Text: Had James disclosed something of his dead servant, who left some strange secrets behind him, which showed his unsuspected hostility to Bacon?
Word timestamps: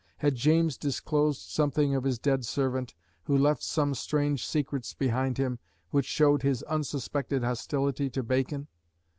Had 0.17 0.33
James 0.33 0.79
disclosed 0.79 1.39
something 1.51 1.93
of 1.93 2.05
his 2.05 2.17
dead 2.17 2.43
servant, 2.43 2.95
who 3.25 3.37
left 3.37 3.61
some 3.61 3.93
strange 3.93 4.43
secrets 4.43 4.95
behind 4.95 5.37
him, 5.37 5.59
which 5.91 6.07
showed 6.07 6.41
his 6.41 6.63
unsuspected 6.63 7.43
hostility 7.43 8.09
to 8.09 8.23
Bacon? 8.23 8.65